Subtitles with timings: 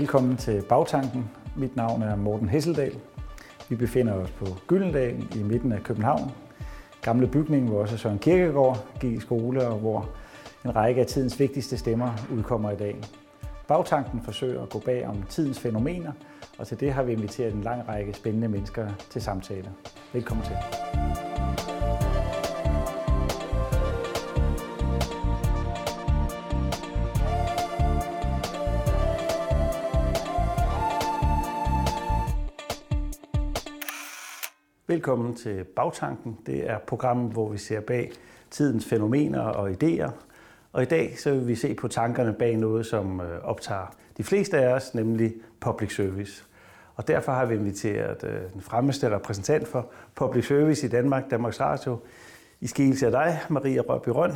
[0.00, 1.30] Velkommen til Bagtanken.
[1.56, 2.94] Mit navn er Morten Hesseldal.
[3.68, 6.30] Vi befinder os på Gyldendal i midten af København.
[7.02, 10.08] Gamle bygning, hvor også Søren Kirkegaard gik i skole, og hvor
[10.64, 12.96] en række af tidens vigtigste stemmer udkommer i dag.
[13.68, 16.12] Bagtanken forsøger at gå bag om tidens fænomener,
[16.58, 19.70] og til det har vi inviteret en lang række spændende mennesker til samtale.
[20.12, 20.56] Velkommen til.
[34.90, 36.38] Velkommen til Bagtanken.
[36.46, 38.12] Det er programmet, hvor vi ser bag
[38.50, 40.10] tidens fænomener og idéer.
[40.72, 44.24] Og i dag så vil vi se på tankerne bag noget, som øh, optager de
[44.24, 46.44] fleste af os, nemlig public service.
[46.94, 51.60] Og derfor har vi inviteret øh, den fremmeste repræsentant for public service i Danmark, Danmarks
[51.60, 51.98] Radio,
[52.60, 54.32] i skikkelse af dig, Maria Rørby Røn.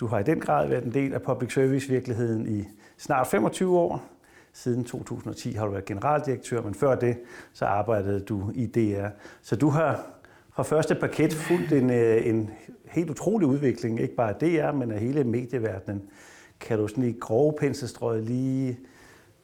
[0.00, 2.64] Du har i den grad været en del af public service-virkeligheden i
[2.98, 4.13] snart 25 år.
[4.56, 7.18] Siden 2010 har du været generaldirektør, men før det
[7.52, 9.06] så arbejdede du i DR.
[9.42, 10.06] Så du har
[10.52, 12.50] fra første paket fulgt en, øh, en
[12.84, 16.02] helt utrolig udvikling, ikke bare af DR, men af hele medieverdenen.
[16.60, 18.78] Kan du sådan i grove penselstrøg lige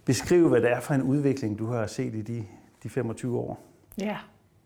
[0.04, 2.44] beskrive, hvad det er for en udvikling, du har set i de,
[2.82, 3.60] de 25 år?
[4.00, 4.16] Ja,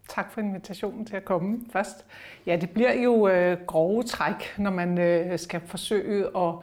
[0.09, 2.05] tak for invitationen til at komme først.
[2.47, 6.55] Ja, det bliver jo øh, grove træk, når man øh, skal forsøge at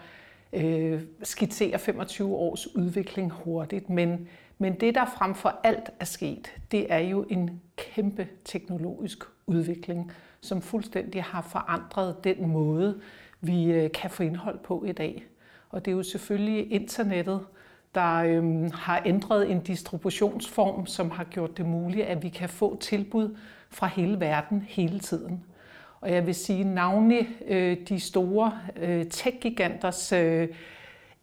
[0.53, 6.51] øh, skitsere 25 års udvikling hurtigt, men, men det, der frem for alt er sket,
[6.71, 13.01] det er jo en kæmpe teknologisk udvikling, som fuldstændig har forandret den måde,
[13.41, 15.25] vi øh, kan få indhold på i dag.
[15.69, 17.39] Og det er jo selvfølgelig internettet,
[17.95, 22.77] der øhm, har ændret en distributionsform, som har gjort det muligt, at vi kan få
[22.79, 23.35] tilbud
[23.69, 25.43] fra hele verden hele tiden.
[26.01, 30.47] Og jeg vil sige navnlig øh, de store øh, tech-giganters øh,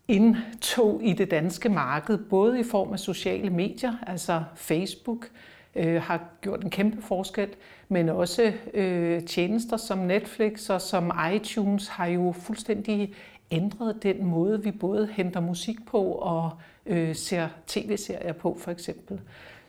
[0.08, 5.28] indtog i det danske marked, både i form af sociale medier, altså Facebook,
[5.74, 7.48] øh, har gjort en kæmpe forskel,
[7.88, 13.14] men også øh, tjenester som Netflix og som iTunes har jo fuldstændig
[13.50, 16.50] ændret den måde, vi både henter musik på og
[16.86, 19.20] øh, ser tv-serier på, for eksempel.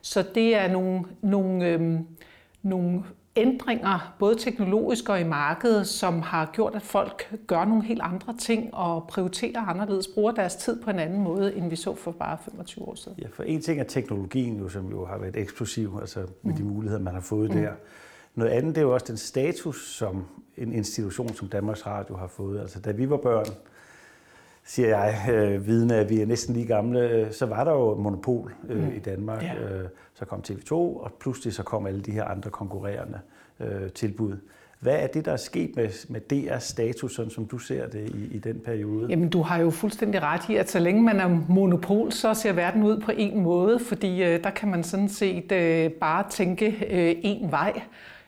[0.02, 2.00] Så det er nogle, nogle, øh,
[2.62, 3.04] nogle
[3.36, 8.36] ændringer, både teknologisk og i markedet, som har gjort, at folk gør nogle helt andre
[8.38, 12.12] ting og prioriterer anderledes, bruger deres tid på en anden måde, end vi så for
[12.12, 13.18] bare 25 år siden.
[13.22, 16.58] Ja, for en ting er teknologien, jo, som jo har været eksplosiv, altså med mm.
[16.58, 17.62] de muligheder, man har fået mm.
[17.62, 17.72] der.
[18.36, 20.26] Noget andet det er jo også den status, som
[20.58, 22.60] en institution som Danmarks Radio har fået.
[22.60, 23.46] Altså da vi var børn,
[24.70, 27.96] siger jeg, øh, vidne, at vi er næsten lige gamle, øh, så var der jo
[27.96, 28.96] monopol øh, mm.
[28.96, 29.44] i Danmark.
[29.44, 29.54] Ja.
[29.56, 33.20] Øh, så kom TV2, og pludselig så kom alle de her andre konkurrerende
[33.60, 34.38] øh, tilbud.
[34.80, 38.10] Hvad er det, der er sket med, med DR's status, sådan som du ser det
[38.10, 39.08] i, i den periode?
[39.10, 42.54] Jamen, du har jo fuldstændig ret i, at så længe man er monopol, så ser
[42.54, 46.66] verden ud på en måde, fordi øh, der kan man sådan set øh, bare tænke
[46.90, 47.82] øh, en vej.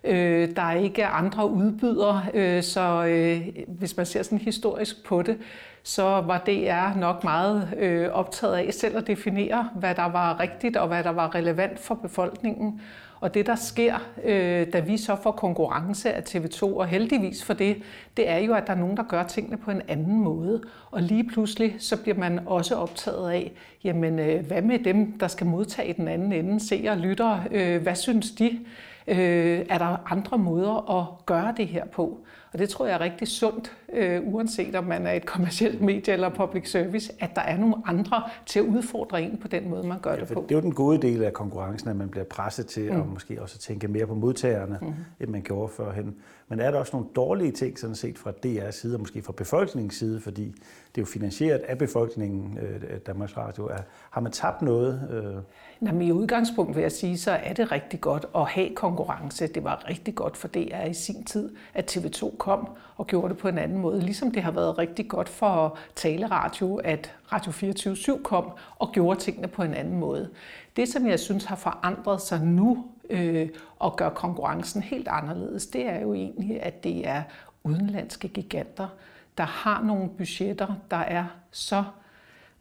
[0.04, 5.22] Øh, der er ikke andre udbydere, øh, så øh, hvis man ser sådan historisk på
[5.22, 5.38] det,
[5.84, 10.78] så var DR nok meget øh, optaget af selv at definere, hvad der var rigtigt
[10.78, 12.82] og hvad der var relevant for befolkningen.
[13.22, 17.54] Og det, der sker, øh, da vi så får konkurrence af TV2, og heldigvis for
[17.54, 17.78] det,
[18.18, 20.62] det er jo, at der er nogen, der gør tingene på en anden måde.
[20.92, 23.52] Og lige pludselig, så bliver man også optaget af,
[23.84, 27.82] jamen, øh, hvad med dem, der skal modtage den anden ende, seere og lyttere, øh,
[27.82, 28.60] hvad synes de?
[29.08, 32.20] Øh, er der andre måder at gøre det her på?
[32.54, 36.14] Og det tror jeg er rigtig sundt, øh, uanset om man er et kommersielt medie
[36.14, 39.88] eller public service, at der er nogle andre til at udfordre en på den måde,
[39.88, 40.46] man gør ja, det på.
[40.50, 43.02] Det er jo den gode del af konkurrencen, at man bliver presset til mm.
[43.02, 44.94] at måske også tænke mere på modtagerne, mm.
[45.20, 46.16] end man gjorde førhen.
[46.52, 49.34] Men er der også nogle dårlige ting, sådan set fra DR's side, og måske fra
[49.38, 53.68] befolkningens side, fordi det er jo finansieret af befolkningen, øh, Danmarks Radio.
[53.68, 53.78] Er,
[54.10, 55.10] har man tabt noget?
[55.12, 55.88] Øh?
[55.88, 59.48] Jamen, I udgangspunkt vil jeg sige, så er det rigtig godt at have konkurrence.
[59.48, 63.38] Det var rigtig godt for DR i sin tid, at TV2 kom og gjorde det
[63.38, 64.02] på en anden måde.
[64.02, 69.48] Ligesom det har været rigtig godt for taleradio, at Radio 24 kom og gjorde tingene
[69.48, 70.30] på en anden måde.
[70.76, 73.50] Det, som jeg synes har forandret sig nu øh,
[73.80, 77.24] og gør konkurrencen helt anderledes, det er jo egentlig, at det er
[77.64, 78.88] udenlandske giganter,
[79.38, 81.84] der har nogle budgetter, der er så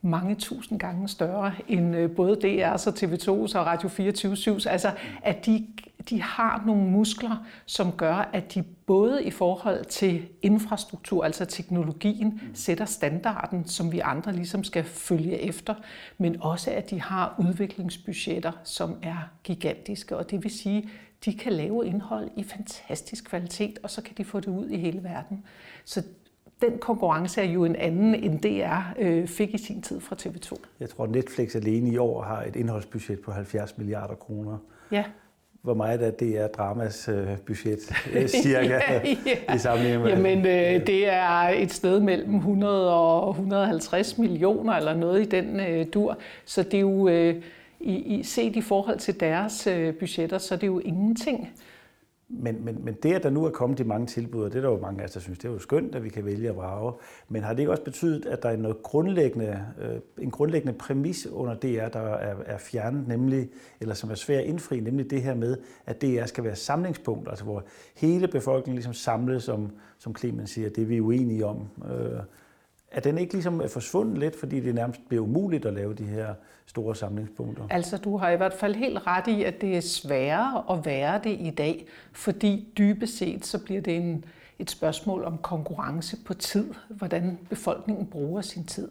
[0.02, 4.36] mange tusind gange større end øh, både DR's og TV2's og Radio 24
[4.66, 4.92] Altså,
[5.22, 5.66] at de,
[6.08, 12.40] de har nogle muskler, som gør, at de både i forhold til infrastruktur, altså teknologien,
[12.54, 15.74] sætter standarden, som vi andre ligesom skal følge efter,
[16.18, 20.16] men også at de har udviklingsbudgetter, som er gigantiske.
[20.16, 20.90] Og det vil sige,
[21.24, 24.76] de kan lave indhold i fantastisk kvalitet, og så kan de få det ud i
[24.76, 25.44] hele verden.
[25.84, 26.02] Så
[26.60, 30.54] den konkurrence er jo en anden, end DR øh, fik i sin tid fra TV2.
[30.80, 34.58] Jeg tror, Netflix alene i år har et indholdsbudget på 70 milliarder kroner.
[34.92, 35.04] Ja.
[35.62, 37.78] Hvor meget af det er dramas øh, budget,
[38.14, 38.80] øh, cirka,
[39.26, 40.10] ja, i sammenligning med?
[40.10, 45.60] Jamen, øh, det er et sted mellem 100 og 150 millioner, eller noget i den
[45.60, 46.18] øh, dur.
[46.44, 47.34] Så det er jo, øh,
[47.80, 51.50] i, i, set i forhold til deres øh, budgetter, så er det jo ingenting.
[52.32, 54.62] Men, men, men det, at der nu er kommet de mange tilbud, og det er
[54.62, 56.48] der jo mange af os, der synes, det er jo skønt, at vi kan vælge
[56.48, 56.92] at vrage.
[57.28, 61.26] Men har det ikke også betydet, at der er noget grundlæggende, øh, en grundlæggende præmis
[61.26, 63.48] under DR, der er, er fjernet, nemlig,
[63.80, 65.56] eller som er svær at indfri, nemlig det her med,
[65.86, 67.64] at DR skal være samlingspunkt, altså hvor
[67.96, 71.68] hele befolkningen ligesom samles om, som Clemens siger, det er vi uenige om.
[71.90, 72.20] Øh,
[72.90, 76.34] er den ikke ligesom forsvundet lidt, fordi det nærmest bliver umuligt at lave de her
[76.70, 77.64] store samlingspunkter?
[77.70, 81.20] Altså, du har i hvert fald helt ret i, at det er sværere at være
[81.24, 84.24] det i dag, fordi dybest set så bliver det en,
[84.58, 88.88] et spørgsmål om konkurrence på tid, hvordan befolkningen bruger sin tid.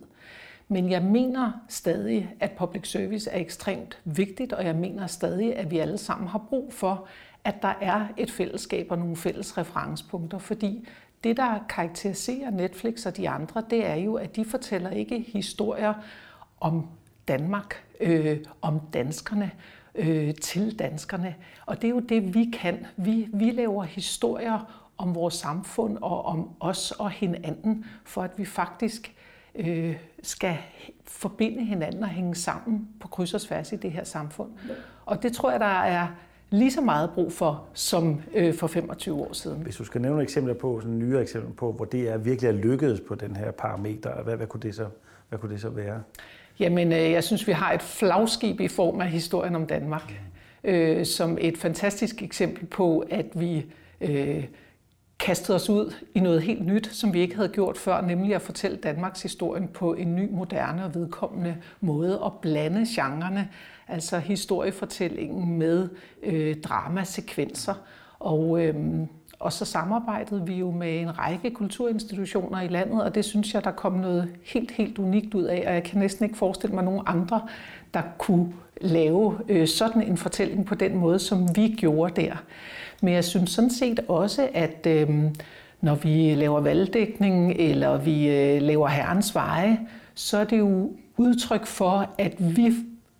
[0.67, 5.71] Men jeg mener stadig, at public service er ekstremt vigtigt, og jeg mener stadig, at
[5.71, 7.07] vi alle sammen har brug for,
[7.43, 10.87] at der er et fællesskab og nogle fælles referencepunkter, fordi
[11.23, 15.93] det, der karakteriserer Netflix og de andre, det er jo, at de fortæller ikke historier
[16.59, 16.87] om
[17.29, 19.51] Danmark, øh, om danskerne,
[19.95, 21.35] øh, til danskerne.
[21.65, 22.85] Og det er jo det, vi kan.
[22.97, 28.45] Vi, vi laver historier om vores samfund og om os og hinanden, for at vi
[28.45, 29.15] faktisk
[29.55, 30.57] øh, skal
[31.05, 34.49] forbinde hinanden og hænge sammen på kryds og tværs i det her samfund.
[35.05, 36.07] Og det tror jeg, der er
[36.49, 39.61] lige så meget brug for som øh, for 25 år siden.
[39.61, 42.51] Hvis du skal nævne eksempler på, sådan nye eksempler på, hvor det er virkelig er
[42.51, 44.87] lykkedes på den her parameter, hvad, hvad, kunne, det så,
[45.29, 46.01] hvad kunne det så være?
[46.59, 50.21] Jamen, øh, jeg synes, vi har et flagskib i form af historien om Danmark,
[50.63, 53.65] øh, som et fantastisk eksempel på, at vi
[54.01, 54.43] øh,
[55.19, 58.41] kastede os ud i noget helt nyt, som vi ikke havde gjort før, nemlig at
[58.41, 63.49] fortælle Danmarks historien på en ny, moderne og vedkommende måde og blande genrerne,
[63.87, 65.89] altså historiefortællingen med
[66.23, 67.73] øh, dramasekvenser.
[68.19, 68.75] Og, øh,
[69.39, 73.63] og så samarbejdede vi jo med en række kulturinstitutioner i landet, og det synes jeg,
[73.63, 76.83] der kom noget helt, helt unikt ud af, og jeg kan næsten ikke forestille mig
[76.83, 77.41] nogen andre,
[77.93, 82.33] der kunne lave øh, sådan en fortælling på den måde, som vi gjorde der.
[83.01, 85.09] Men jeg synes sådan set også, at øh,
[85.81, 89.79] når vi laver valgdækning, eller vi øh, laver herrens veje,
[90.13, 92.73] så er det jo udtryk for, at vi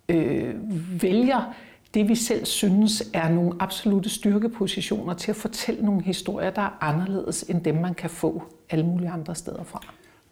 [0.08, 0.54] øh,
[1.02, 1.54] vælger
[1.94, 6.78] det, vi selv synes er nogle absolute styrkepositioner til at fortælle nogle historier, der er
[6.80, 9.80] anderledes end dem, man kan få alle mulige andre steder fra.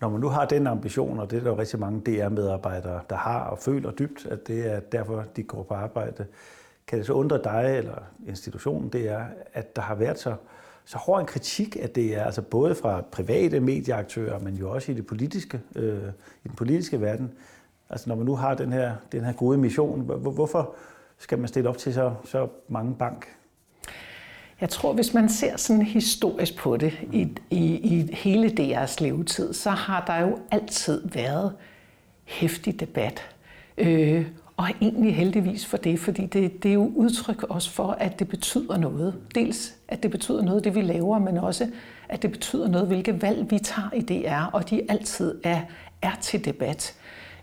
[0.00, 3.16] Når man nu har den ambition, og det er der jo rigtig mange DR-medarbejdere, der
[3.16, 6.26] har og føler dybt, at det er derfor, de går på arbejde,
[6.86, 9.24] kan det så undre dig eller institutionen, det er,
[9.54, 10.34] at der har været så,
[10.84, 14.92] så hård en kritik, at det er altså både fra private medieaktører, men jo også
[14.92, 16.02] i, det politiske, øh,
[16.44, 17.32] i den politiske verden.
[17.90, 20.74] Altså når man nu har den her, den her gode mission, hvorfor
[21.18, 23.26] skal man stille op til så, så mange bank?
[24.60, 29.52] Jeg tror, hvis man ser sådan historisk på det i, i, i hele deres levetid,
[29.52, 31.52] så har der jo altid været
[32.24, 33.28] hæftig debat.
[33.78, 34.26] Øh,
[34.56, 38.28] og egentlig heldigvis for det, fordi det, det er jo udtryk også for, at det
[38.28, 39.14] betyder noget.
[39.34, 41.70] Dels at det betyder noget, det vi laver, men også
[42.08, 45.60] at det betyder noget, hvilke valg vi tager i DR, og de altid er,
[46.02, 46.94] er til debat.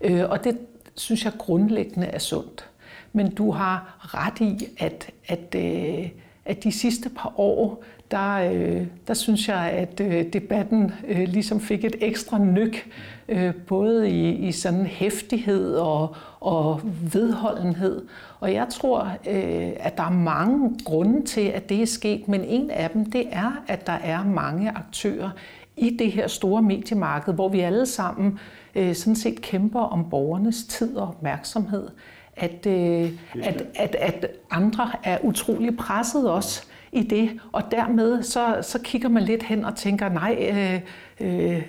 [0.02, 0.58] Øh, og det
[0.96, 2.70] synes jeg grundlæggende er sundt.
[3.16, 6.10] Men du har ret i, at, at, øh,
[6.46, 11.60] at de sidste par år, der, øh, der synes jeg, at øh, debatten øh, ligesom
[11.60, 12.90] fik et ekstra nyk,
[13.30, 16.82] øh, både i, i sådan hæftighed og, og
[17.14, 18.06] vedholdenhed.
[18.40, 22.42] Og jeg tror, øh, at der er mange grunde til, at det er sket, men
[22.42, 25.30] en af dem, det er, at der er mange aktører
[25.78, 28.40] i det her store mediemarked, hvor vi alle sammen
[28.76, 31.88] øh, sådan set kæmper om borgernes tid og opmærksomhed
[32.36, 33.12] at, øh,
[33.44, 36.64] at, at, at andre er utrolig presset også
[36.96, 40.82] i det, og dermed så, så kigger man lidt hen og tænker, nej, øh,
[41.20, 41.62] øh,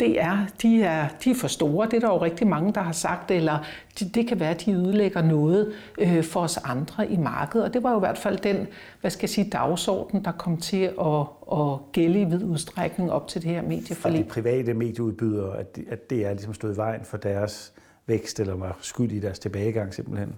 [0.00, 2.80] det er, de, er, de er for store, det er der jo rigtig mange, der
[2.80, 3.58] har sagt, eller
[3.98, 7.74] det, det kan være, at de ødelægger noget øh, for os andre i markedet, og
[7.74, 8.66] det var jo i hvert fald den,
[9.00, 13.28] hvad skal jeg sige, dagsorden, der kom til at, at gælde i vid udstrækning op
[13.28, 14.18] til det her medieforlig.
[14.18, 17.72] Og de private medieudbydere, at, at det er ligesom stået i vejen for deres
[18.08, 20.34] vækst, eller var skyld i deres tilbagegang simpelthen.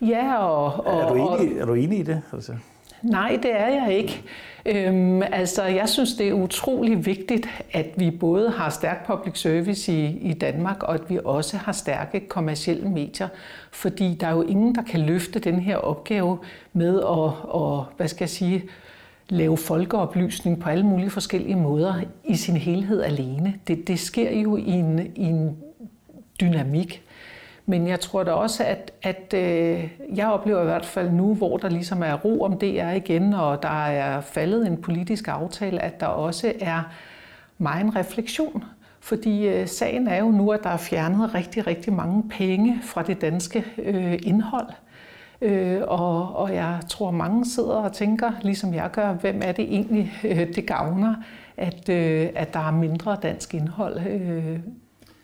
[0.00, 0.86] Ja, og...
[0.86, 2.22] og er, du enig, er du enig i det?
[2.32, 2.52] Altså?
[3.02, 4.22] Nej, det er jeg ikke.
[4.66, 9.92] Øhm, altså, jeg synes, det er utrolig vigtigt, at vi både har stærk public service
[9.92, 13.28] i, i Danmark, og at vi også har stærke kommercielle medier,
[13.72, 16.38] fordi der er jo ingen, der kan løfte den her opgave
[16.72, 18.64] med at, og, hvad skal jeg sige,
[19.28, 23.54] lave folkeoplysning på alle mulige forskellige måder i sin helhed alene.
[23.68, 25.56] Det, det sker jo i en, i en
[26.42, 27.02] dynamik.
[27.66, 31.56] Men jeg tror da også, at, at øh, jeg oplever i hvert fald nu, hvor
[31.56, 36.00] der ligesom er ro om DR igen, og der er faldet en politisk aftale, at
[36.00, 36.82] der også er
[37.58, 38.64] meget en refleksion.
[39.00, 43.02] Fordi øh, sagen er jo nu, at der er fjernet rigtig, rigtig mange penge fra
[43.02, 44.68] det danske øh, indhold.
[45.42, 49.64] Øh, og, og jeg tror, mange sidder og tænker, ligesom jeg gør, hvem er det
[49.64, 51.14] egentlig, øh, det gavner,
[51.56, 54.58] at, øh, at der er mindre dansk indhold øh,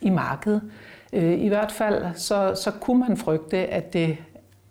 [0.00, 0.62] i markedet.
[1.12, 4.16] Øh, I hvert fald så, så kunne man frygte, at det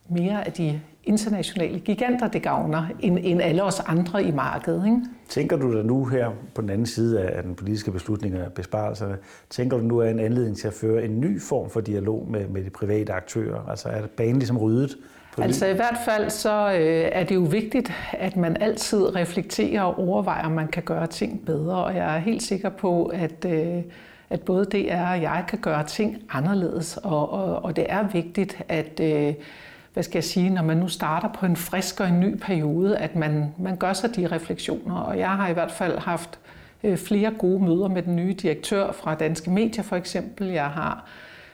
[0.09, 4.85] mere af de internationale giganter, det gavner, end, end alle os andre i markedet.
[4.85, 4.97] Ikke?
[5.29, 9.17] Tænker du da nu her på den anden side af den politiske beslutning af besparelserne,
[9.49, 12.47] tænker du nu er en anledning til at føre en ny form for dialog med,
[12.47, 13.69] med de private aktører?
[13.69, 14.97] Altså er banen ligesom ryddet?
[15.41, 19.99] Altså i hvert fald så øh, er det jo vigtigt, at man altid reflekterer og
[19.99, 21.83] overvejer, om man kan gøre ting bedre.
[21.83, 23.83] Og jeg er helt sikker på, at øh,
[24.29, 28.07] at både det er, og jeg kan gøre ting anderledes, og, og, og det er
[28.07, 29.33] vigtigt, at øh,
[29.93, 32.97] hvad skal jeg sige, når man nu starter på en frisk og en ny periode,
[32.97, 34.95] at man, man gør sig de refleksioner.
[34.95, 36.39] Og jeg har i hvert fald haft
[36.83, 40.47] øh, flere gode møder med den nye direktør fra Danske Medier for eksempel.
[40.47, 41.05] Jeg har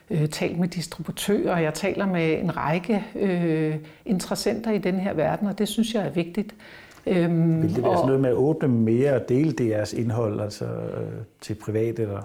[0.10, 3.76] øh, talt med distributører, jeg taler med en række øh,
[4.06, 6.56] interessenter i den her verden, og det synes jeg er vigtigt.
[7.08, 10.66] Øhm, Vil det være sådan noget med at åbne mere og dele deres indhold altså,
[10.66, 12.02] øh, til private?
[12.02, 12.22] Eller?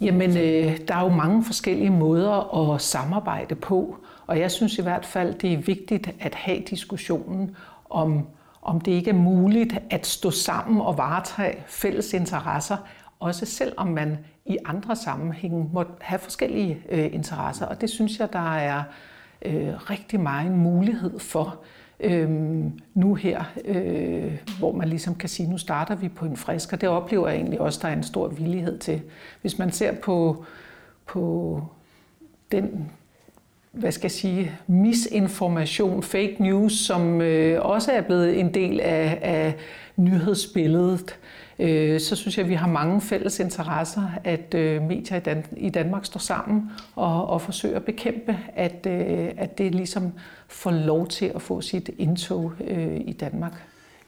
[0.00, 4.82] Jamen, øh, der er jo mange forskellige måder at samarbejde på, og jeg synes i
[4.82, 7.56] hvert fald, det er vigtigt at have diskussionen
[7.90, 8.26] om,
[8.62, 12.76] om det ikke er muligt at stå sammen og varetage fælles interesser,
[13.20, 17.66] også selvom man i andre sammenhænge må have forskellige øh, interesser.
[17.66, 18.82] Og det synes jeg, der er
[19.42, 21.58] øh, rigtig meget mulighed for
[22.00, 26.72] øhm, nu her, øh, hvor man ligesom kan sige, nu starter vi på en frisk,
[26.72, 29.02] og det oplever jeg egentlig også, der er en stor villighed til.
[29.40, 30.44] Hvis man ser på,
[31.06, 31.62] på
[32.52, 32.90] den
[33.72, 39.18] hvad skal jeg sige, misinformation, fake news, som øh, også er blevet en del af,
[39.22, 39.54] af
[39.96, 45.16] nyhedsbilledet, øh, Øh, så synes jeg, at vi har mange fælles interesser, at øh, medier
[45.16, 49.74] i, Dan- i Danmark står sammen og, og forsøger at bekæmpe, at, øh, at det
[49.74, 50.12] ligesom
[50.48, 53.52] får lov til at få sit indtog øh, i Danmark.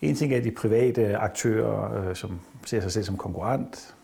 [0.03, 3.95] En ting er de private aktører, øh, som ser sig selv som konkurrent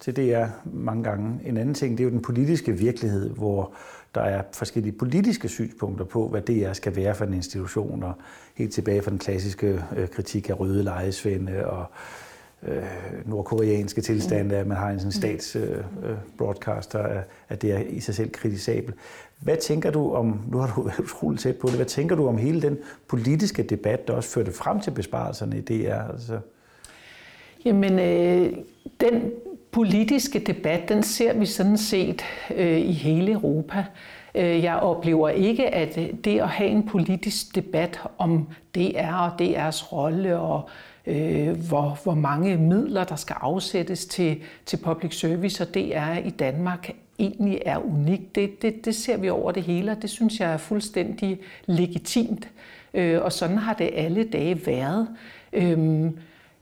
[0.00, 1.40] til DR mange gange.
[1.44, 3.74] En anden ting, det er jo den politiske virkelighed, hvor
[4.14, 8.12] der er forskellige politiske synspunkter på, hvad DR skal være for en institution, og
[8.54, 11.86] helt tilbage fra den klassiske øh, kritik af røde lejesvende og
[12.68, 12.84] øh,
[13.26, 18.30] nordkoreanske tilstande, at man har en sådan statsbroadcaster, øh, at det er i sig selv
[18.30, 18.94] kritisabel.
[19.40, 22.28] Hvad tænker du om, nu har du været utroligt tæt på det, hvad tænker du
[22.28, 22.78] om hele den
[23.08, 26.12] politiske debat, der også førte frem til besparelserne i DR?
[26.12, 26.38] Altså?
[27.64, 28.52] Jamen, øh,
[29.00, 29.32] den
[29.70, 32.22] politiske debat, den ser vi sådan set
[32.56, 33.84] øh, i hele Europa.
[34.34, 39.92] Øh, jeg oplever ikke, at det at have en politisk debat om DR og DR's
[39.92, 45.64] rolle og øh, Øh, hvor, hvor mange midler, der skal afsættes til, til public service
[45.64, 48.34] og DR i Danmark, egentlig er unikt.
[48.34, 52.48] Det, det, det ser vi over det hele, og det synes jeg er fuldstændig legitimt.
[52.94, 55.08] Øh, og sådan har det alle dage været.
[55.52, 56.04] Øh,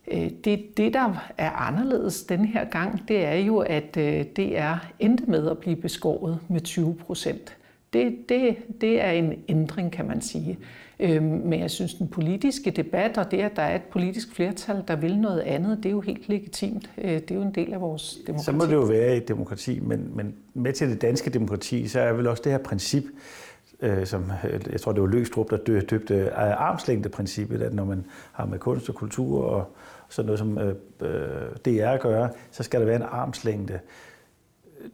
[0.07, 4.57] øh det, det, der er anderledes den her gang, det er jo, at øh, det
[4.57, 7.57] er endte med at blive beskåret med 20 procent.
[7.93, 10.57] Det, det, det er en ændring, kan man sige.
[10.99, 14.83] Øhm, men jeg synes, den politiske debat og det, at der er et politisk flertal,
[14.87, 16.89] der vil noget andet, det er jo helt legitimt.
[16.97, 18.45] Øh, det er jo en del af vores demokrati.
[18.45, 21.99] Så må det jo være et demokrati, men, men med til det danske demokrati, så
[21.99, 23.03] er vel også det her princip,
[24.03, 24.31] som
[24.71, 28.95] jeg tror, det var Løgstrup, der døbte armslængdeprincippet, at når man har med kunst og
[28.95, 29.75] kultur og,
[30.13, 33.79] sådan noget som øh, øh DR gør, så skal der være en armslængde.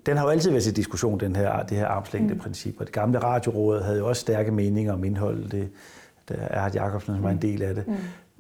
[0.06, 2.76] Den har jo altid været til diskussion, den her, det her armslængdeprincip.
[2.80, 5.52] Og det gamle radioråd havde jo også stærke meninger om indholdet.
[5.52, 5.70] Det,
[6.30, 7.42] det er Hart Jacobsen, som var en mm.
[7.42, 7.88] del af det.
[7.88, 7.96] Mm.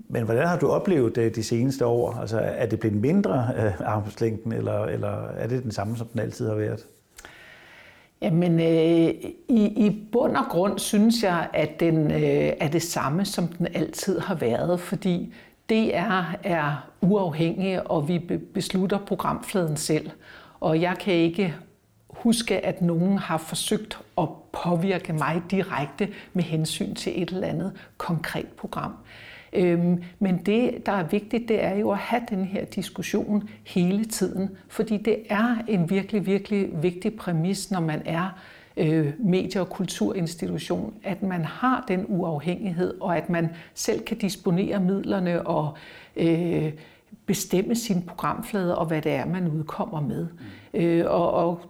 [0.07, 2.13] Men hvordan har du oplevet det de seneste år?
[2.13, 6.19] Altså, er det blevet mindre af armslængden, eller, eller er det den samme, som den
[6.19, 6.85] altid har været?
[8.21, 9.09] Jamen, øh,
[9.47, 13.67] i, i bund og grund synes jeg, at den øh, er det samme, som den
[13.73, 15.33] altid har været, fordi
[15.69, 18.19] DR er uafhængig, og vi
[18.53, 20.09] beslutter programfladen selv.
[20.59, 21.55] Og jeg kan ikke
[22.09, 27.71] huske, at nogen har forsøgt at påvirke mig direkte med hensyn til et eller andet
[27.97, 28.93] konkret program.
[29.53, 34.05] Øhm, men det, der er vigtigt, det er jo at have den her diskussion hele
[34.05, 38.39] tiden, fordi det er en virkelig, virkelig vigtig præmis, når man er
[38.77, 44.79] øh, medie- og kulturinstitution, at man har den uafhængighed, og at man selv kan disponere
[44.79, 45.77] midlerne og
[46.15, 46.71] øh,
[47.25, 50.27] bestemme sin programflade og hvad det er, man udkommer med.
[50.73, 50.79] Mm.
[50.79, 51.61] Øh, og, og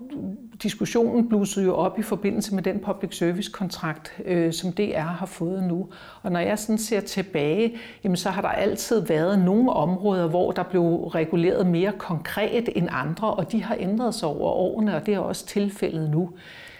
[0.63, 5.25] diskussionen blussede jo op i forbindelse med den public service kontrakt, øh, som DR har
[5.25, 5.87] fået nu.
[6.21, 10.51] Og når jeg sådan ser tilbage, jamen, så har der altid været nogle områder, hvor
[10.51, 15.05] der blev reguleret mere konkret end andre, og de har ændret sig over årene, og
[15.05, 16.29] det er også tilfældet nu.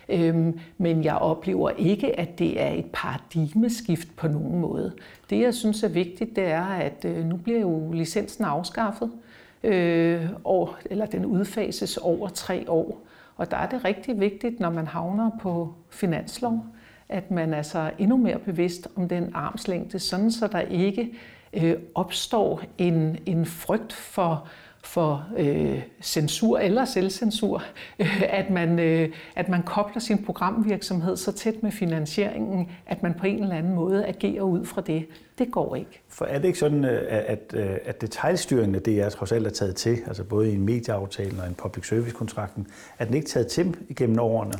[0.09, 4.93] Øhm, men jeg oplever ikke, at det er et paradigmeskift på nogen måde.
[5.29, 9.11] Det, jeg synes er vigtigt, det er, at øh, nu bliver jo licensen afskaffet,
[9.63, 10.29] øh,
[10.89, 13.01] eller den udfases over tre år.
[13.37, 16.65] Og der er det rigtig vigtigt, når man havner på finanslov,
[17.09, 21.13] at man altså er endnu mere bevidst om den armslængde, sådan så der ikke
[21.53, 24.47] øh, opstår en, en frygt for
[24.83, 27.63] for øh, censur eller selvcensur,
[27.99, 33.13] øh, at, man, øh, at man kobler sin programvirksomhed så tæt med finansieringen, at man
[33.13, 35.05] på en eller anden måde agerer ud fra det.
[35.37, 36.01] Det går ikke.
[36.07, 39.51] For er det ikke sådan, øh, at, øh, at detaljstyringen af DR trods alt er
[39.51, 42.67] taget til, altså både i en medieaftale og en public service-kontrakten,
[42.99, 44.53] er den ikke taget til igennem årene?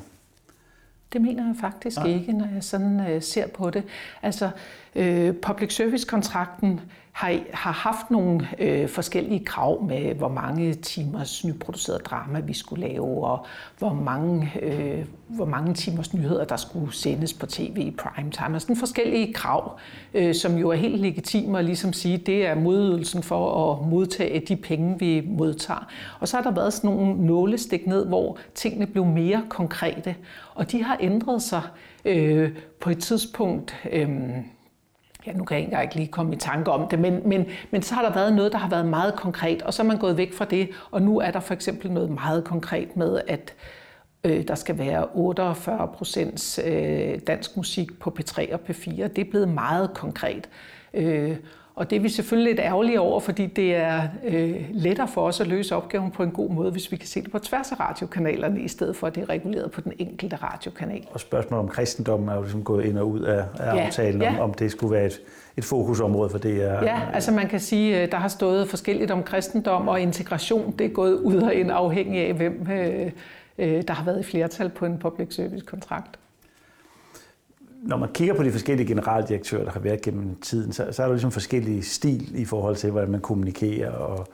[1.13, 2.07] Det mener jeg faktisk Nej.
[2.07, 3.83] ikke, når jeg sådan øh, ser på det.
[4.21, 4.49] Altså,
[4.96, 6.81] øh, public service-kontrakten
[7.19, 12.88] har, har haft nogle øh, forskellige krav med, hvor mange timers nyproduceret drama vi skulle
[12.88, 13.46] lave, og
[13.77, 18.53] hvor mange, øh, hvor mange timers nyheder, der skulle sendes på tv i prime time.
[18.53, 19.79] Altså forskellige krav,
[20.13, 24.39] øh, som jo er helt legitime at ligesom sige, det er modydelsen for at modtage
[24.48, 25.88] de penge, vi modtager.
[26.19, 30.15] Og så har der været sådan nogle nålestik ned, hvor tingene blev mere konkrete,
[30.55, 31.62] og de har ændret sig
[32.05, 33.75] øh, på et tidspunkt...
[33.91, 34.10] Øh,
[35.27, 37.95] ja, nu kan jeg ikke lige komme i tanke om det, men, men, men så
[37.95, 40.33] har der været noget, der har været meget konkret, og så er man gået væk
[40.33, 43.53] fra det, og nu er der for eksempel noget meget konkret med, at
[44.23, 49.07] øh, der skal være 48 procent øh, dansk musik på P3 og P4.
[49.07, 50.49] Det er blevet meget konkret.
[50.93, 51.35] Øh,
[51.79, 55.42] og det er vi selvfølgelig lidt ærgerlige over, fordi det er øh, lettere for os
[55.42, 57.79] at løse opgaven på en god måde, hvis vi kan se det på tværs af
[57.79, 61.07] radiokanalerne, i stedet for at det er reguleret på den enkelte radiokanal.
[61.11, 64.22] Og spørgsmålet om kristendommen er jo ligesom gået ind og ud af, af ja, aftalen,
[64.22, 64.29] ja.
[64.29, 65.22] om, om det skulle være et,
[65.57, 66.63] et fokusområde for det.
[66.63, 70.75] Er, ja, altså man kan sige, øh, der har stået forskelligt om kristendom og integration.
[70.79, 73.11] Det er gået ud og ind afhængig af, hvem øh,
[73.57, 76.20] øh, der har været i flertal på en public service kontrakt
[77.83, 81.07] når man kigger på de forskellige generaldirektører, der har været gennem tiden, så, så er
[81.07, 83.92] der ligesom forskellige stil i forhold til, hvordan man kommunikerer.
[83.92, 84.27] Og,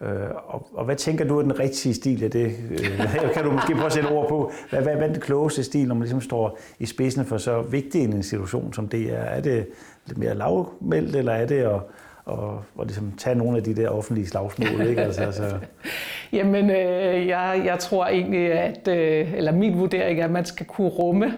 [0.00, 2.56] øh, og, og hvad tænker du er den rigtige stil af det?
[2.70, 3.00] Øh,
[3.34, 5.88] kan du måske prøve at sætte ord på, hvad, hvad, hvad er den klogeste stil,
[5.88, 9.22] når man ligesom står i spidsen for så vigtig en institution som det er?
[9.22, 9.66] Er det
[10.06, 11.80] lidt mere lavmældt, eller er det at,
[12.24, 15.02] og, og ligesom tage nogle af de der offentlige slagsmål, ikke?
[15.02, 15.58] Altså, altså.
[16.32, 20.66] Jamen, øh, jeg, jeg tror egentlig, at, øh, eller min vurdering er, at man skal
[20.66, 21.32] kunne rumme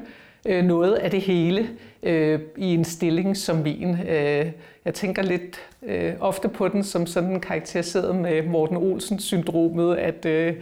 [0.46, 1.68] øh, noget af det hele
[2.02, 3.96] øh, i en stilling som min.
[4.08, 4.50] Øh,
[4.84, 10.54] jeg tænker lidt øh, ofte på den som sådan karakteriseret med Morten Olsen-syndromet, at, øh,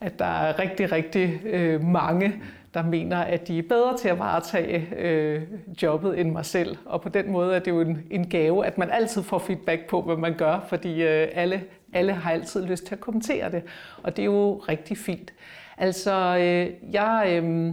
[0.00, 2.34] at der er rigtig, rigtig øh, mange,
[2.74, 5.42] der mener, at de er bedre til at varetage øh,
[5.82, 6.76] jobbet end mig selv.
[6.86, 9.86] Og på den måde er det jo en, en gave, at man altid får feedback
[9.88, 13.62] på, hvad man gør, fordi øh, alle, alle har altid lyst til at kommentere det.
[14.02, 15.32] Og det er jo rigtig fint.
[15.78, 17.42] Altså, øh, jeg...
[17.44, 17.72] Øh,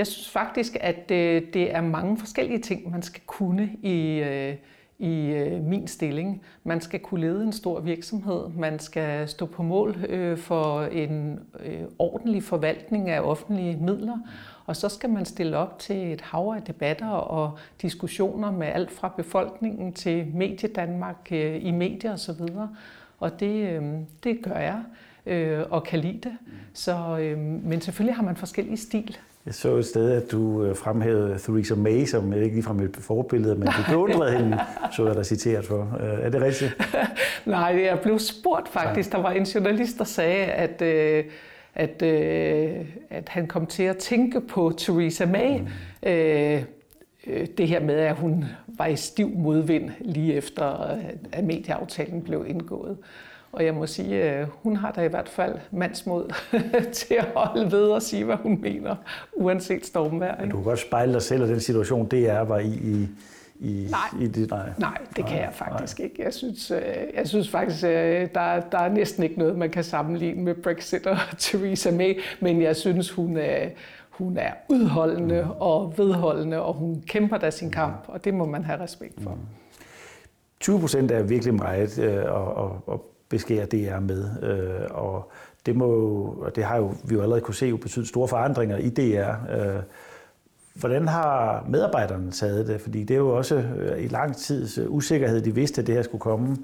[0.00, 4.54] jeg synes faktisk, at øh, det er mange forskellige ting, man skal kunne i, øh,
[4.98, 6.42] i øh, min stilling.
[6.64, 8.48] Man skal kunne lede en stor virksomhed.
[8.56, 14.18] Man skal stå på mål øh, for en øh, ordentlig forvaltning af offentlige midler.
[14.66, 18.90] Og så skal man stille op til et hav af debatter og diskussioner med alt
[18.90, 22.40] fra befolkningen til Mediedanmark øh, i medier osv.
[23.18, 23.82] Og det,
[24.24, 24.82] det gør jeg
[25.70, 26.32] og kan lide det.
[26.74, 27.16] Så,
[27.64, 29.18] men selvfølgelig har man forskellige stil.
[29.46, 33.54] Jeg så et sted, at du øh, fremhævede Theresa May, som ikke ligefrem et forbillede,
[33.54, 34.58] men du beundrede hende,
[34.96, 35.98] så jeg dig citeret for.
[36.00, 36.76] Øh, er det rigtigt?
[37.46, 39.12] Nej, jeg blev spurgt faktisk.
[39.12, 41.24] Der var en journalist, der sagde, at, øh,
[41.74, 42.02] at,
[43.10, 45.58] at han kom til at tænke på Theresa May.
[45.58, 45.66] Mm.
[47.58, 50.64] Det her med, at hun var i stiv modvind lige efter,
[51.32, 52.96] at medieaftalen blev indgået.
[53.52, 56.34] Og jeg må sige, at hun har da i hvert fald mandsmod
[56.92, 58.96] til at holde ved og sige, hvad hun mener,
[59.32, 60.40] uanset stormvejr.
[60.40, 63.08] Men du kan godt spejle dig selv i den situation, det er var i, i,
[63.60, 64.70] i, nej, i det, nej.
[64.78, 66.04] nej, det kan nej, jeg faktisk nej.
[66.04, 66.22] ikke.
[66.22, 66.82] Jeg synes, øh,
[67.14, 71.06] jeg synes faktisk, øh, der, der er næsten ikke noget, man kan sammenligne med Brexit
[71.06, 73.68] og Theresa May, men jeg synes, hun er,
[74.10, 75.50] hun er udholdende mm.
[75.60, 79.30] og vedholdende, og hun kæmper da sin kamp, og det må man have respekt for.
[79.30, 79.40] Mm.
[80.60, 84.24] 20 procent er virkelig meget, øh, og, og, og beskære DR med.
[84.42, 85.30] Øh, og
[85.66, 85.86] det, må,
[86.40, 89.30] og det har jo, vi jo allerede kunne se, jo betydet store forandringer i DR.
[89.56, 89.82] Øh,
[90.74, 92.80] hvordan har medarbejderne taget det?
[92.80, 95.94] Fordi det er jo også øh, i lang tids øh, usikkerhed, de vidste, at det
[95.94, 96.56] her skulle komme.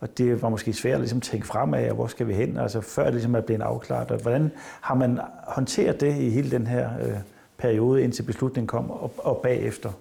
[0.00, 3.04] Og det var måske svært at ligesom tænke fremad, hvor skal vi hen, altså før
[3.04, 4.10] det ligesom er blevet afklaret.
[4.10, 4.50] Og hvordan
[4.80, 7.16] har man håndteret det i hele den her øh,
[7.58, 9.92] periode, indtil beslutningen kom, og, og bagefter?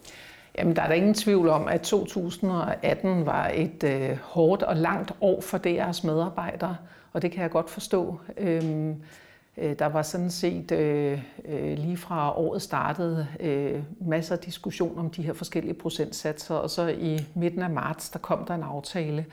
[0.57, 5.11] Jamen, der er der ingen tvivl om, at 2018 var et øh, hårdt og langt
[5.21, 6.77] år for DR's medarbejdere,
[7.13, 8.19] og det kan jeg godt forstå.
[8.37, 8.95] Øhm,
[9.57, 14.99] øh, der var sådan set øh, øh, lige fra året startede øh, masser af diskussion
[14.99, 18.63] om de her forskellige procentsatser, og så i midten af marts, der kom der en
[18.63, 19.25] aftale,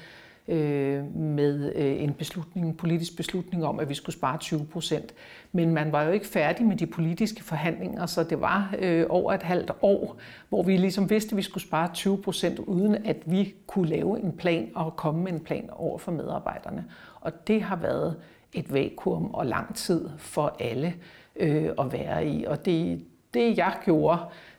[0.48, 5.14] øh, med øh, en beslutning, en politisk beslutning om, at vi skulle spare 20 procent.
[5.52, 9.32] Men man var jo ikke færdig med de politiske forhandlinger, så det var øh, over
[9.32, 10.16] et halvt år,
[10.48, 14.20] hvor vi ligesom vidste, at vi skulle spare 20 procent, uden at vi kunne lave
[14.20, 16.84] en plan og komme med en plan over for medarbejderne.
[17.20, 18.16] Og det har været
[18.52, 20.94] et vakuum og lang tid for alle
[21.36, 22.44] øh, at være i.
[22.44, 24.18] Og det, det jeg gjorde,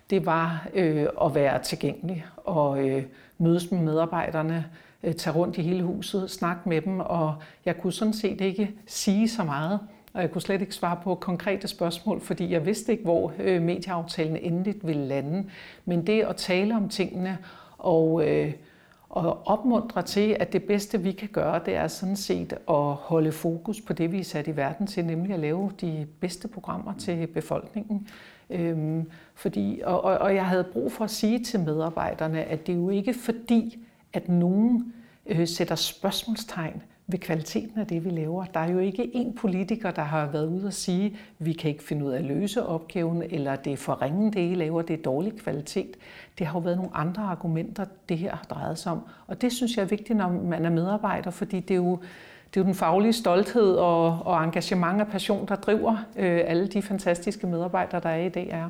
[0.09, 3.03] det var øh, at være tilgængelig og øh,
[3.43, 4.65] mødes med medarbejderne,
[5.03, 8.71] øh, tage rundt i hele huset, snakke med dem, og jeg kunne sådan set ikke
[8.85, 9.79] sige så meget.
[10.13, 13.61] Og jeg kunne slet ikke svare på konkrete spørgsmål, fordi jeg vidste ikke, hvor øh,
[13.61, 15.49] medieaftalen endeligt ville lande.
[15.85, 17.37] Men det at tale om tingene
[17.77, 18.53] og, øh,
[19.09, 23.31] og opmuntre til, at det bedste, vi kan gøre, det er sådan set at holde
[23.31, 26.93] fokus på det, vi er sat i verden til, nemlig at lave de bedste programmer
[26.97, 28.07] til befolkningen.
[28.49, 32.73] Øhm, fordi, og, og, og jeg havde brug for at sige til medarbejderne, at det
[32.73, 33.79] er jo ikke fordi,
[34.13, 34.93] at nogen
[35.25, 38.45] øh, sætter spørgsmålstegn ved kvaliteten af det, vi laver.
[38.45, 41.71] Der er jo ikke én politiker, der har været ude og sige, at vi kan
[41.71, 44.81] ikke finde ud af at løse opgaven, eller det er for ringe, det I laver,
[44.81, 45.95] det er dårlig kvalitet.
[46.37, 48.99] Det har jo været nogle andre argumenter, det her har drejet sig om.
[49.27, 51.99] Og det synes jeg er vigtigt, når man er medarbejder, fordi det er jo,
[52.53, 56.67] det er jo den faglige stolthed og, og engagement og passion, der driver øh, alle
[56.67, 58.67] de fantastiske medarbejdere, der er i DR.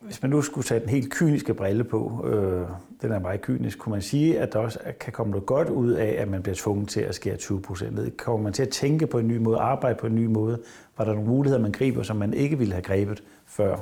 [0.00, 2.66] Hvis man nu skulle tage den helt kyniske brille på, øh,
[3.02, 5.90] den er meget kynisk, kunne man sige, at der også kan komme noget godt ud
[5.90, 8.10] af, at man bliver tvunget til at skære 20 procent ned?
[8.16, 10.58] Kommer man til at tænke på en ny måde, arbejde på en ny måde?
[10.98, 13.76] Var der nogle muligheder, man griber, som man ikke ville have grebet før?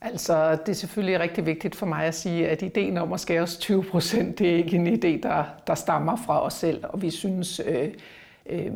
[0.00, 3.42] Altså, det er selvfølgelig rigtig vigtigt for mig at sige, at ideen om at skære
[3.42, 7.02] os 20 procent, det er ikke en idé, der, der stammer fra os selv, og
[7.02, 7.88] vi synes øh,
[8.46, 8.72] øh,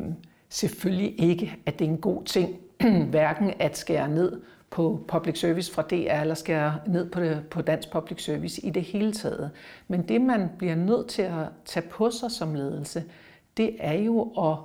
[0.49, 2.59] selvfølgelig ikke, at det er en god ting,
[3.09, 7.61] hverken at skære ned på public service fra DR, eller skære ned på, det, på
[7.61, 9.51] dansk public service i det hele taget.
[9.87, 13.03] Men det, man bliver nødt til at tage på sig som ledelse,
[13.57, 14.57] det er jo at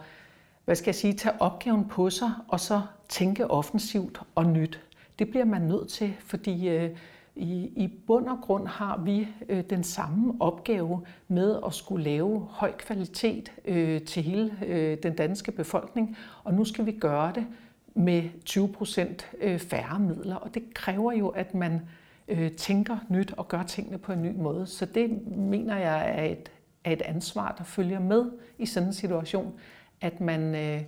[0.64, 4.80] hvad skal jeg sige, tage opgaven på sig, og så tænke offensivt og nyt.
[5.18, 6.90] Det bliver man nødt til, fordi øh,
[7.36, 12.46] i, i bund og grund har vi øh, den samme opgave med at skulle lave
[12.50, 17.46] høj kvalitet øh, til hele øh, den danske befolkning, og nu skal vi gøre det
[17.94, 21.80] med 20 procent øh, færre midler, og det kræver jo, at man
[22.28, 24.66] øh, tænker nyt og gør tingene på en ny måde.
[24.66, 26.52] Så det mener jeg er et,
[26.84, 29.52] er et ansvar, der følger med i sådan en situation,
[30.00, 30.82] at man øh,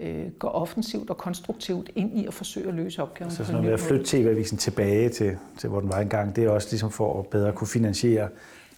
[0.00, 3.62] øh, går offensivt og konstruktivt ind i at forsøge at løse opgaven så på en
[3.62, 3.78] ny måde.
[3.78, 7.18] Så flytte TV-avisen tilbage til, til, hvor den var engang, det er også ligesom for
[7.18, 8.28] at bedre kunne finansiere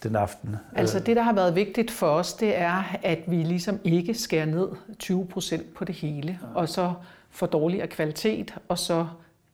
[0.03, 0.55] den aften?
[0.75, 4.45] Altså det, der har været vigtigt for os, det er, at vi ligesom ikke skærer
[4.45, 4.67] ned
[4.99, 6.93] 20 procent på det hele, og så
[7.29, 9.07] får dårligere kvalitet, og så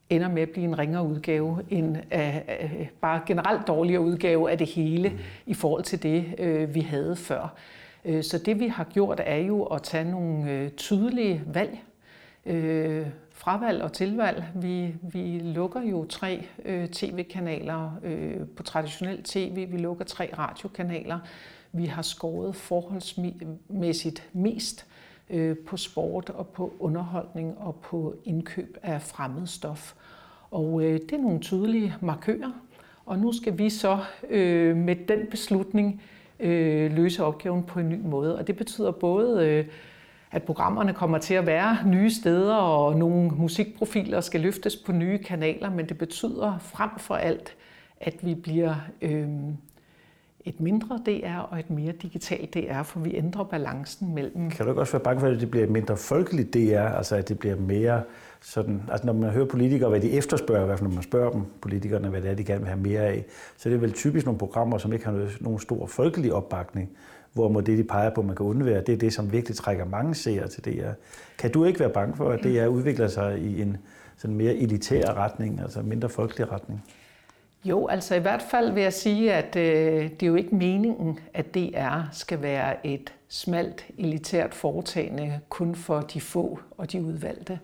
[0.09, 4.67] ender med at blive en ringere udgave, en uh, bare generelt dårligere udgave af det
[4.67, 5.17] hele mm.
[5.45, 7.55] i forhold til det, uh, vi havde før.
[8.05, 11.79] Øh, så det vi har gjort er jo at tage nogle øh, tydelige valg,
[12.45, 14.43] uh, fravalg og tilvalg.
[14.55, 16.43] Vi, vi lukker jo tre
[16.91, 21.19] tv-kanaler uh, på traditionel tv, vi lukker tre radiokanaler.
[21.71, 24.85] Vi har skåret forholdsmæssigt mest
[25.29, 29.93] øh, på sport og på underholdning og på indkøb af fremmed stof.
[30.51, 32.51] Og øh, det er nogle tydelige markører,
[33.05, 36.01] og nu skal vi så øh, med den beslutning
[36.43, 38.37] øh, løse opgaven på en ny måde.
[38.37, 39.65] Og det betyder både, øh,
[40.31, 45.17] at programmerne kommer til at være nye steder, og nogle musikprofiler skal løftes på nye
[45.17, 47.55] kanaler, men det betyder frem for alt,
[48.01, 49.27] at vi bliver øh,
[50.45, 54.49] et mindre DR og et mere digitalt DR, for vi ændrer balancen mellem...
[54.49, 57.15] Kan du ikke også være bange for, at det bliver et mindre folkeligt DR, altså
[57.15, 58.01] at det bliver mere
[58.43, 58.81] sådan...
[58.91, 61.41] Altså når man hører politikere, hvad de efterspørger, i hvert fald når man spørger dem,
[61.61, 63.25] politikerne, hvad det er, de gerne vil have mere af,
[63.57, 66.89] så det er vel typisk nogle programmer, som ikke har noget, nogen stor folkelig opbakning,
[67.33, 69.85] hvor må det, de peger på, man kan undvære, det er det, som virkelig trækker
[69.85, 70.91] mange seere til DR.
[71.37, 73.77] Kan du ikke være bange for, at DR udvikler sig i en
[74.17, 76.83] sådan mere elitær retning, altså mindre folkelig retning?
[77.65, 81.19] Jo, altså i hvert fald vil jeg sige, at øh, det er jo ikke meningen,
[81.33, 87.59] at DR skal være et smalt, elitært foretagende kun for de få og de udvalgte.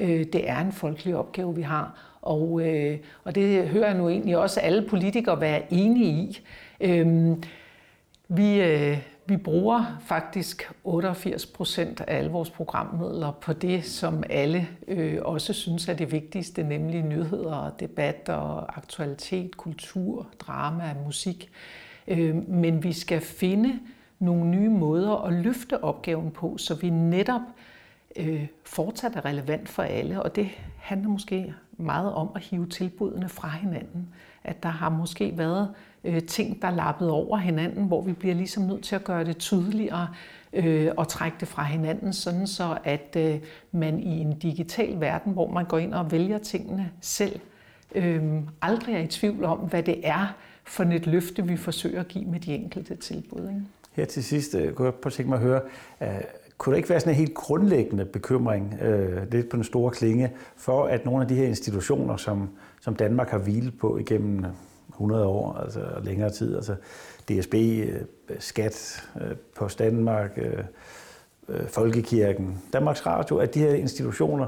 [0.00, 4.08] Øh, det er en folkelig opgave, vi har, og, øh, og det hører jeg nu
[4.08, 6.40] egentlig også alle politikere være enige i.
[6.80, 7.36] Øh,
[8.28, 14.68] vi, øh, vi bruger faktisk 88 procent af alle vores programmidler på det, som alle
[14.88, 21.50] øh, også synes er det vigtigste, nemlig nyheder, debat og aktualitet, kultur, drama, musik.
[22.08, 23.78] Øh, men vi skal finde
[24.18, 27.69] nogle nye måder at løfte opgaven på, så vi netop øh,
[28.16, 33.28] Øh, fortsat er relevant for alle, og det handler måske meget om at hive tilbudene
[33.28, 34.08] fra hinanden.
[34.44, 38.62] At der har måske været øh, ting, der lappet over hinanden, hvor vi bliver ligesom
[38.62, 40.08] nødt til at gøre det tydeligere
[40.52, 43.40] øh, og trække det fra hinanden, sådan så at øh,
[43.72, 47.40] man i en digital verden, hvor man går ind og vælger tingene selv,
[47.94, 48.22] øh,
[48.62, 52.24] aldrig er i tvivl om, hvad det er for et løfte, vi forsøger at give
[52.24, 53.48] med de enkelte tilbud.
[53.48, 53.62] Ikke?
[53.92, 55.60] Her til sidst øh, kunne jeg på tænke mig at høre,
[56.02, 56.08] øh,
[56.60, 60.32] kunne der ikke være sådan en helt grundlæggende bekymring, øh, lidt på den store klinge,
[60.56, 64.44] for at nogle af de her institutioner, som, som Danmark har hvilet på igennem
[64.88, 66.74] 100 år, altså længere tid, altså
[67.28, 68.00] DSB, øh,
[68.38, 70.64] Skat, øh, Post Danmark, øh,
[71.48, 74.46] øh, Folkekirken, Danmarks Radio, at de her institutioner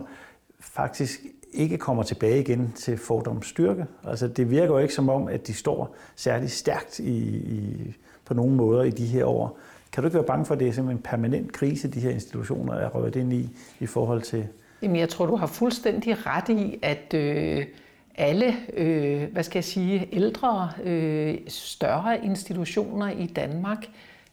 [0.61, 1.21] faktisk
[1.53, 3.87] ikke kommer tilbage igen til fordoms styrke.
[4.05, 7.95] Altså det virker jo ikke som om, at de står særlig stærkt i, i,
[8.25, 9.59] på nogen måder i de her år.
[9.93, 12.11] Kan du ikke være bange for, at det er simpelthen en permanent krise, de her
[12.11, 13.49] institutioner er røget ind i,
[13.81, 14.49] i forhold til...
[14.83, 17.67] Jamen, jeg tror, du har fuldstændig ret i, at øh,
[18.15, 23.87] alle, øh, hvad skal jeg sige, ældre, øh, større institutioner i Danmark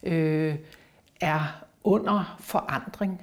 [0.03, 0.55] øh,
[1.21, 3.21] er under forandring.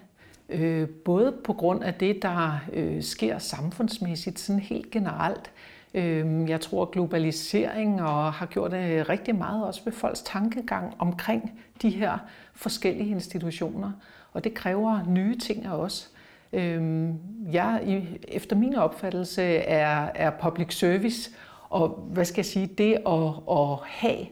[0.49, 5.51] Øh, både på grund af det, der øh, sker samfundsmæssigt, sådan helt generelt,
[5.95, 11.61] Øhm, jeg tror, globalisering og har gjort det rigtig meget også ved folks tankegang omkring
[11.83, 12.19] de her
[12.55, 13.93] forskellige institutioner.
[14.33, 16.11] Og det kræver nye ting af os.
[16.53, 17.19] Øhm,
[17.53, 21.31] jeg, efter min opfattelse, er, er public service,
[21.69, 24.27] og hvad skal jeg sige, det at, at have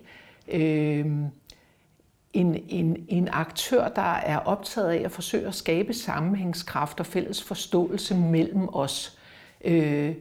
[0.49, 1.07] øh,
[2.33, 7.43] en, en, en aktør, der er optaget af at forsøge at skabe sammenhængskraft og fælles
[7.43, 9.19] forståelse mellem os,
[9.65, 10.15] øh,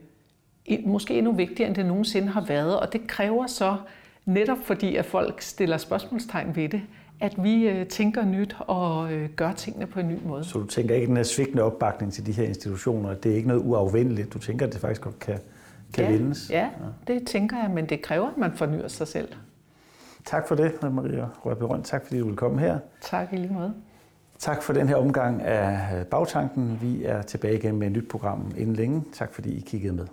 [0.86, 2.80] måske endnu vigtigere, end det nogensinde har været.
[2.80, 3.78] Og det kræver så,
[4.26, 6.82] netop fordi at folk stiller spørgsmålstegn ved det,
[7.20, 10.44] at vi øh, tænker nyt og øh, gør tingene på en ny måde.
[10.44, 13.48] Så du tænker ikke, den her svigtende opbakning til de her institutioner, det er ikke
[13.48, 14.34] noget uafvendeligt?
[14.34, 15.40] Du tænker, at det faktisk godt kan,
[15.94, 16.50] kan ja, vindes?
[16.50, 16.70] Ja,
[17.08, 19.28] det tænker jeg, men det kræver, at man fornyer sig selv.
[20.26, 21.84] Tak for det, Maria Rørby Røn.
[21.84, 22.80] Tak fordi du ville komme her.
[23.02, 23.74] Tak i lige måde.
[24.40, 26.78] Tak for den her omgang af Bagtanken.
[26.82, 29.04] Vi er tilbage igen med et nyt program inden længe.
[29.14, 30.06] Tak fordi I kiggede med.